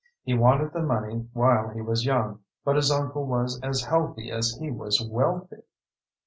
[0.23, 4.57] He wanted the money while he was young, but his uncle was as healthy as
[4.59, 5.61] he was wealthy.